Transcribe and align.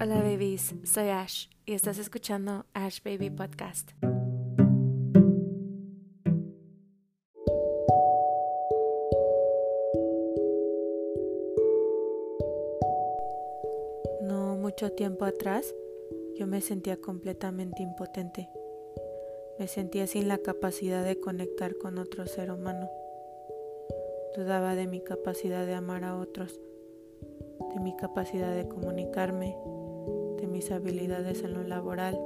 Hola 0.00 0.22
babies, 0.22 0.76
soy 0.84 1.08
Ash 1.08 1.48
y 1.66 1.72
estás 1.72 1.98
escuchando 1.98 2.66
Ash 2.72 3.00
Baby 3.02 3.30
Podcast. 3.30 3.90
No 14.22 14.54
mucho 14.54 14.92
tiempo 14.92 15.24
atrás 15.24 15.74
yo 16.36 16.46
me 16.46 16.60
sentía 16.60 17.00
completamente 17.00 17.82
impotente. 17.82 18.48
Me 19.58 19.66
sentía 19.66 20.06
sin 20.06 20.28
la 20.28 20.38
capacidad 20.38 21.04
de 21.04 21.18
conectar 21.18 21.76
con 21.76 21.98
otro 21.98 22.24
ser 22.28 22.52
humano. 22.52 22.88
Dudaba 24.36 24.76
de 24.76 24.86
mi 24.86 25.00
capacidad 25.00 25.66
de 25.66 25.74
amar 25.74 26.04
a 26.04 26.16
otros, 26.16 26.60
de 27.74 27.80
mi 27.80 27.96
capacidad 27.96 28.54
de 28.54 28.68
comunicarme, 28.68 29.56
de 30.40 30.46
mis 30.46 30.70
habilidades 30.70 31.42
en 31.42 31.54
lo 31.54 31.62
laboral, 31.62 32.18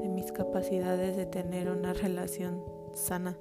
de 0.00 0.08
mis 0.08 0.32
capacidades 0.32 1.16
de 1.16 1.26
tener 1.26 1.68
una 1.68 1.92
relación 1.92 2.62
sana, 2.94 3.36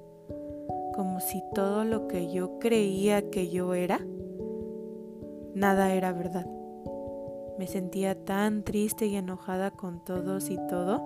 como 0.93 1.19
si 1.19 1.43
todo 1.53 1.85
lo 1.85 2.07
que 2.07 2.31
yo 2.31 2.59
creía 2.59 3.29
que 3.29 3.49
yo 3.49 3.73
era, 3.73 3.99
nada 5.55 5.93
era 5.93 6.11
verdad. 6.11 6.47
Me 7.57 7.67
sentía 7.67 8.15
tan 8.25 8.63
triste 8.63 9.05
y 9.05 9.15
enojada 9.15 9.71
con 9.71 10.03
todos 10.03 10.49
y 10.49 10.57
todo 10.67 11.01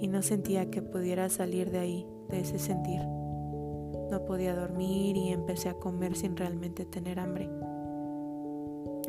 y 0.00 0.08
no 0.08 0.20
sentía 0.20 0.68
que 0.68 0.82
pudiera 0.82 1.28
salir 1.28 1.70
de 1.70 1.78
ahí, 1.78 2.06
de 2.28 2.40
ese 2.40 2.58
sentir. 2.58 3.00
No 4.10 4.24
podía 4.26 4.54
dormir 4.56 5.16
y 5.16 5.28
empecé 5.28 5.68
a 5.68 5.74
comer 5.74 6.16
sin 6.16 6.36
realmente 6.36 6.84
tener 6.84 7.20
hambre. 7.20 7.48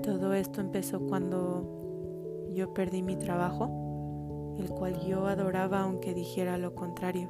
Todo 0.04 0.34
esto 0.34 0.60
empezó 0.60 1.00
cuando 1.00 2.50
yo 2.54 2.74
perdí 2.74 3.02
mi 3.02 3.16
trabajo, 3.16 4.56
el 4.60 4.70
cual 4.70 5.00
yo 5.00 5.28
adoraba 5.28 5.82
aunque 5.82 6.14
dijera 6.14 6.58
lo 6.58 6.76
contrario. 6.76 7.30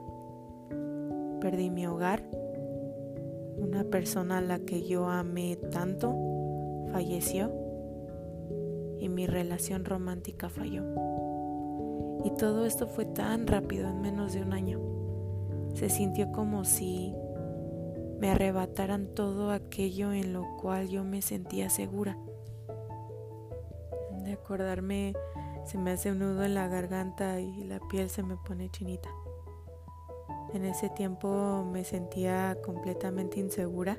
Perdí 1.40 1.70
mi 1.70 1.86
hogar, 1.86 2.24
una 3.58 3.84
persona 3.84 4.40
a 4.40 4.42
la 4.42 4.58
que 4.58 4.82
yo 4.88 5.08
amé 5.08 5.56
tanto 5.56 6.16
falleció 6.92 7.52
y 9.00 9.08
mi 9.08 9.28
relación 9.28 9.86
romántica 9.86 10.50
falló. 10.50 10.84
Y 12.26 12.32
todo 12.38 12.66
esto 12.66 12.88
fue 12.88 13.06
tan 13.06 13.46
rápido 13.46 13.88
en 13.88 14.02
menos 14.02 14.34
de 14.34 14.42
un 14.42 14.52
año. 14.52 14.80
Se 15.76 15.90
sintió 15.90 16.32
como 16.32 16.66
si 16.66 17.14
me 18.20 18.32
arrebataran 18.32 19.08
todo 19.14 19.52
aquello 19.52 20.12
en 20.12 20.34
lo 20.34 20.44
cual 20.60 20.88
yo 20.88 21.04
me 21.04 21.22
sentía 21.22 21.70
segura. 21.70 22.18
De 24.24 24.34
acordarme 24.34 25.14
se 25.66 25.78
me 25.78 25.92
hace 25.92 26.12
un 26.12 26.20
nudo 26.20 26.44
en 26.44 26.56
la 26.56 26.68
garganta 26.68 27.40
y 27.40 27.64
la 27.64 27.80
piel 27.80 28.10
se 28.10 28.24
me 28.24 28.38
pone 28.38 28.70
chinita. 28.70 29.10
En 30.54 30.66
ese 30.66 30.90
tiempo 30.90 31.68
me 31.72 31.84
sentía 31.84 32.58
completamente 32.64 33.40
insegura 33.40 33.98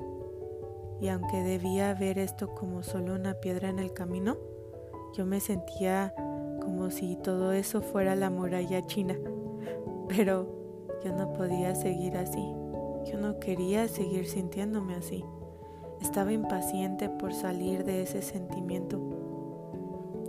y 1.01 1.09
aunque 1.09 1.43
debía 1.43 1.93
ver 1.93 2.17
esto 2.17 2.55
como 2.55 2.81
solo 2.81 3.15
una 3.15 3.35
piedra 3.35 3.69
en 3.69 3.79
el 3.79 3.93
camino, 3.93 4.37
yo 5.13 5.25
me 5.25 5.39
sentía 5.39 6.13
como 6.61 6.89
si 6.89 7.17
todo 7.17 7.51
eso 7.51 7.81
fuera 7.81 8.15
la 8.15 8.29
muralla 8.29 8.85
china. 8.85 9.15
Pero 10.07 10.47
yo 11.03 11.13
no 11.13 11.33
podía 11.33 11.75
seguir 11.75 12.17
así. 12.17 12.53
Yo 13.05 13.19
no 13.19 13.39
quería 13.39 13.87
seguir 13.87 14.27
sintiéndome 14.27 14.95
así. 14.95 15.23
Estaba 16.01 16.31
impaciente 16.31 17.09
por 17.09 17.33
salir 17.33 17.83
de 17.83 18.03
ese 18.03 18.21
sentimiento. 18.21 18.99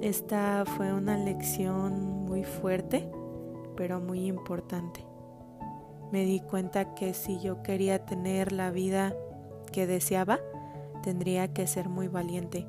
Esta 0.00 0.64
fue 0.66 0.92
una 0.92 1.16
lección 1.16 2.24
muy 2.26 2.44
fuerte, 2.44 3.08
pero 3.76 4.00
muy 4.00 4.26
importante. 4.26 5.04
Me 6.12 6.24
di 6.24 6.40
cuenta 6.40 6.94
que 6.94 7.14
si 7.14 7.40
yo 7.40 7.62
quería 7.62 8.04
tener 8.04 8.52
la 8.52 8.70
vida 8.70 9.14
que 9.72 9.86
deseaba, 9.86 10.38
tendría 11.02 11.52
que 11.52 11.66
ser 11.66 11.88
muy 11.88 12.08
valiente 12.08 12.66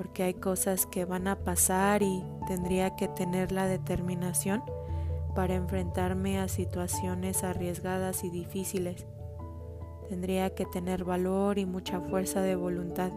porque 0.00 0.22
hay 0.22 0.32
cosas 0.32 0.86
que 0.86 1.04
van 1.04 1.28
a 1.28 1.36
pasar 1.36 2.02
y 2.02 2.24
tendría 2.46 2.96
que 2.96 3.06
tener 3.06 3.52
la 3.52 3.66
determinación 3.66 4.62
para 5.34 5.54
enfrentarme 5.54 6.40
a 6.40 6.48
situaciones 6.48 7.44
arriesgadas 7.44 8.24
y 8.24 8.30
difíciles. 8.30 9.06
Tendría 10.08 10.54
que 10.54 10.64
tener 10.64 11.04
valor 11.04 11.58
y 11.58 11.66
mucha 11.66 12.00
fuerza 12.00 12.40
de 12.40 12.56
voluntad 12.56 13.12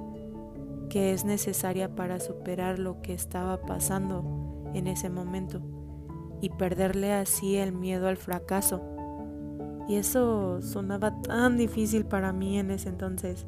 que 0.94 1.12
es 1.12 1.26
necesaria 1.26 1.96
para 1.96 2.20
superar 2.20 2.78
lo 2.78 3.02
que 3.02 3.16
estaba 3.16 3.60
pasando 3.62 4.72
en 4.76 4.86
ese 4.86 5.10
momento 5.10 5.60
y 6.40 6.50
perderle 6.50 7.14
así 7.14 7.58
el 7.58 7.72
miedo 7.72 8.08
al 8.08 8.16
fracaso. 8.16 8.80
Y 9.88 9.96
eso 9.96 10.62
sonaba 10.62 11.20
tan 11.24 11.58
difícil 11.58 12.06
para 12.06 12.32
mí 12.32 12.60
en 12.60 12.70
ese 12.70 12.90
entonces. 12.90 13.48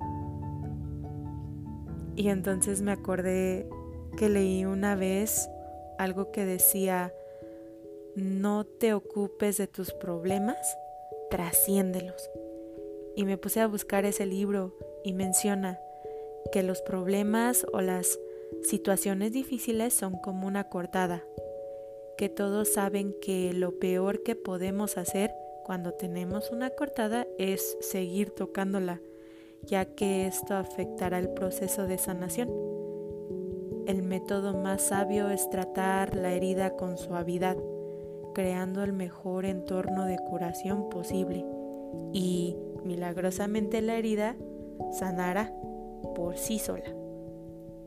Y 2.15 2.29
entonces 2.29 2.81
me 2.81 2.93
acordé 2.93 3.69
que 4.17 4.27
leí 4.27 4.65
una 4.65 4.95
vez 4.95 5.47
algo 5.99 6.31
que 6.31 6.45
decía, 6.45 7.13
no 8.15 8.63
te 8.65 8.95
ocupes 8.95 9.57
de 9.57 9.67
tus 9.67 9.93
problemas, 9.93 10.57
trasciéndelos. 11.29 12.27
Y 13.15 13.23
me 13.23 13.37
puse 13.37 13.61
a 13.61 13.67
buscar 13.67 14.03
ese 14.03 14.25
libro 14.25 14.75
y 15.03 15.13
menciona 15.13 15.77
que 16.51 16.63
los 16.63 16.81
problemas 16.81 17.65
o 17.73 17.81
las 17.81 18.19
situaciones 18.63 19.31
difíciles 19.31 19.93
son 19.93 20.13
como 20.13 20.47
una 20.47 20.69
cortada, 20.69 21.23
que 22.17 22.29
todos 22.29 22.73
saben 22.73 23.15
que 23.21 23.53
lo 23.53 23.79
peor 23.79 24.23
que 24.23 24.35
podemos 24.35 24.97
hacer 24.97 25.31
cuando 25.65 25.93
tenemos 25.93 26.51
una 26.51 26.69
cortada 26.69 27.27
es 27.37 27.77
seguir 27.81 28.29
tocándola 28.31 29.01
ya 29.65 29.85
que 29.85 30.27
esto 30.27 30.55
afectará 30.55 31.19
el 31.19 31.29
proceso 31.29 31.87
de 31.87 31.97
sanación. 31.97 32.49
El 33.87 34.01
método 34.03 34.53
más 34.53 34.83
sabio 34.83 35.29
es 35.29 35.49
tratar 35.49 36.15
la 36.15 36.33
herida 36.33 36.75
con 36.75 36.97
suavidad, 36.97 37.57
creando 38.33 38.83
el 38.83 38.93
mejor 38.93 39.45
entorno 39.45 40.05
de 40.05 40.17
curación 40.17 40.89
posible 40.89 41.45
y 42.11 42.55
milagrosamente 42.83 43.81
la 43.81 43.95
herida 43.95 44.35
sanará 44.91 45.53
por 46.13 46.37
sí 46.37 46.59
sola. 46.59 46.93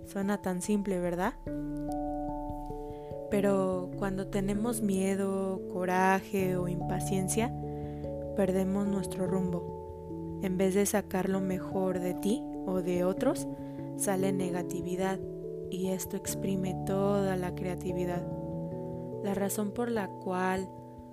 Suena 0.07 0.41
tan 0.41 0.63
simple, 0.63 1.01
¿verdad? 1.01 1.35
Pero 3.31 3.91
cuando 3.99 4.29
tenemos 4.29 4.81
miedo, 4.81 5.61
coraje 5.73 6.57
o 6.57 6.67
impaciencia, 6.69 7.53
perdemos 8.37 8.87
nuestro 8.87 9.27
rumbo 9.27 9.79
en 10.43 10.57
vez 10.57 10.75
de 10.75 10.87
sacar 10.87 11.29
lo 11.29 11.41
mejor 11.41 11.99
de 11.99 12.15
ti 12.15 12.45
o 12.67 12.81
de 12.81 13.05
otros, 13.05 13.49
sale 13.97 14.33
negatividad 14.33 15.19
y 15.71 15.89
esto 15.89 16.17
exprime 16.17 16.77
toda 16.87 17.37
la 17.37 17.55
creatividad. 17.55 18.23
La 19.25 19.35
razón 19.35 19.73
por 19.73 19.91
la 19.91 20.09
cual 20.09 20.69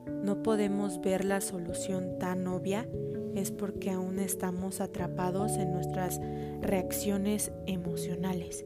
no 0.07 0.43
podemos 0.43 1.01
ver 1.01 1.25
la 1.25 1.41
solución 1.41 2.19
tan 2.19 2.47
obvia 2.47 2.87
es 3.35 3.51
porque 3.51 3.91
aún 3.91 4.19
estamos 4.19 4.81
atrapados 4.81 5.57
en 5.57 5.73
nuestras 5.73 6.19
reacciones 6.61 7.51
emocionales 7.67 8.65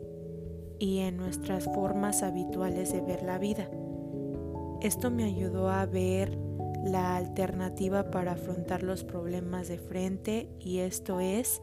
y 0.79 0.99
en 0.99 1.17
nuestras 1.17 1.65
formas 1.65 2.23
habituales 2.23 2.93
de 2.93 3.01
ver 3.01 3.23
la 3.23 3.37
vida. 3.37 3.69
Esto 4.81 5.11
me 5.11 5.25
ayudó 5.25 5.69
a 5.69 5.85
ver 5.85 6.37
la 6.83 7.17
alternativa 7.17 8.09
para 8.11 8.33
afrontar 8.33 8.83
los 8.83 9.03
problemas 9.03 9.67
de 9.67 9.77
frente 9.77 10.49
y 10.59 10.79
esto 10.79 11.19
es 11.19 11.61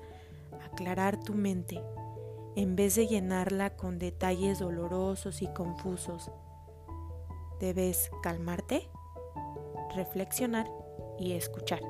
aclarar 0.65 1.19
tu 1.19 1.35
mente 1.35 1.81
en 2.57 2.75
vez 2.75 2.95
de 2.97 3.07
llenarla 3.07 3.77
con 3.77 3.99
detalles 3.99 4.59
dolorosos 4.59 5.43
y 5.43 5.47
confusos. 5.49 6.31
Debes 7.61 8.11
calmarte, 8.23 8.89
reflexionar 9.95 10.67
y 11.19 11.33
escuchar. 11.33 11.81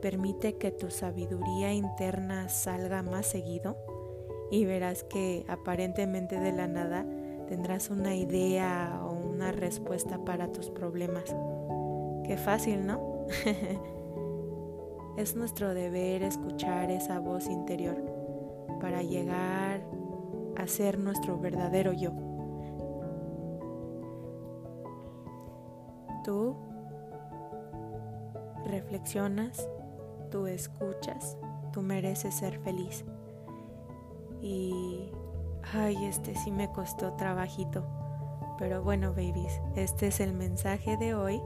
Permite 0.00 0.56
que 0.56 0.70
tu 0.70 0.90
sabiduría 0.90 1.72
interna 1.72 2.48
salga 2.48 3.02
más 3.02 3.26
seguido 3.26 3.76
y 4.50 4.64
verás 4.64 5.04
que 5.04 5.44
aparentemente 5.48 6.40
de 6.40 6.52
la 6.52 6.66
nada 6.66 7.06
tendrás 7.48 7.90
una 7.90 8.14
idea 8.16 9.00
o 9.04 9.12
una 9.12 9.52
respuesta 9.52 10.24
para 10.24 10.52
tus 10.52 10.70
problemas. 10.70 11.34
Qué 12.24 12.36
fácil, 12.36 12.86
¿no? 12.86 13.26
es 15.16 15.36
nuestro 15.36 15.74
deber 15.74 16.22
escuchar 16.22 16.90
esa 16.90 17.18
voz 17.18 17.46
interior 17.46 17.96
para 18.80 19.02
llegar 19.02 19.82
a 20.56 20.66
ser 20.66 20.98
nuestro 20.98 21.38
verdadero 21.38 21.92
yo. 21.92 22.12
Tú 26.24 26.56
reflexionas, 28.64 29.68
tú 30.30 30.46
escuchas, 30.46 31.36
tú 31.72 31.82
mereces 31.82 32.34
ser 32.34 32.58
feliz. 32.60 33.04
Y 34.40 35.10
Ay, 35.72 36.04
este 36.04 36.34
sí 36.34 36.50
me 36.50 36.70
costó 36.72 37.12
trabajito. 37.12 37.86
Pero 38.58 38.82
bueno, 38.82 39.10
babies, 39.10 39.60
este 39.76 40.08
es 40.08 40.20
el 40.20 40.32
mensaje 40.32 40.96
de 40.96 41.14
hoy. 41.14 41.40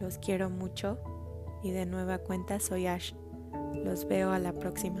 Los 0.00 0.18
quiero 0.18 0.48
mucho 0.48 0.98
y 1.62 1.70
de 1.70 1.86
nueva 1.86 2.18
cuenta 2.18 2.60
soy 2.60 2.86
Ash. 2.86 3.12
Los 3.74 4.06
veo 4.06 4.30
a 4.32 4.38
la 4.38 4.52
próxima. 4.52 5.00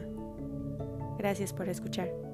Gracias 1.18 1.52
por 1.52 1.68
escuchar. 1.68 2.31